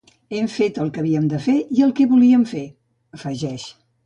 [0.35, 2.63] Hem fet el que havíem de fer i el que volíem fer,
[3.19, 3.69] afegeix.